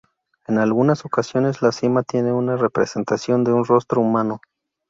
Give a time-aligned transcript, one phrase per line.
[0.47, 4.41] En algunas ocasiones la cima tiene una representación de un rostro humano.